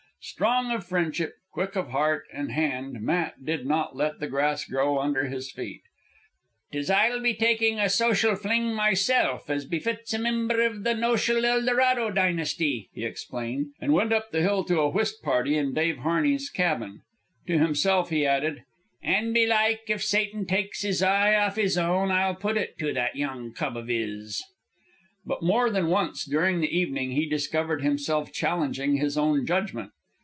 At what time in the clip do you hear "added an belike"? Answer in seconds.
18.23-19.85